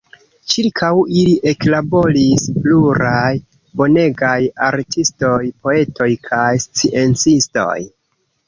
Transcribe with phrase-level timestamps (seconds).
[0.51, 0.87] Ĉirkaŭ
[1.19, 3.29] ili eklaboris pluraj
[3.83, 4.33] bonegaj
[4.71, 7.77] artistoj, poetoj kaj sciencistoj.